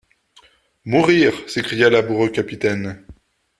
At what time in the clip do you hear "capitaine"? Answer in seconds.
2.29-3.05